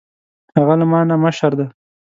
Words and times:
هغه 0.57 0.73
له 0.79 0.85
ما 0.91 0.99
نه 1.09 1.15
مشر 1.25 1.51
ده 1.59 1.65